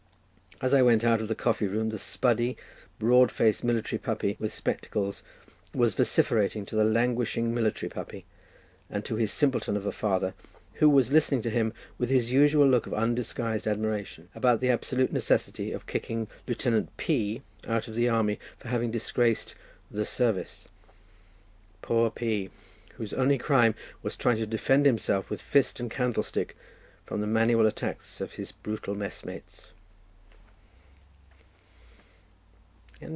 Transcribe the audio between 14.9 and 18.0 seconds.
necessity of kicking Lieutenant P— out of